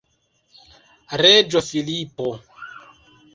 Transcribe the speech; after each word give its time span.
Reĝo 1.23 1.61
Filipo. 1.67 2.33